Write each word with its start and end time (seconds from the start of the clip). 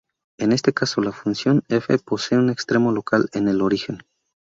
En 0.39 0.51
este 0.51 0.73
caso 0.73 0.99
la 1.01 1.11
función 1.11 1.61
"f" 1.67 1.99
posee 1.99 2.39
un 2.39 2.49
extremo 2.49 2.91
local 2.91 3.29
en 3.33 3.47
el 3.49 3.61
origen. 3.61 3.99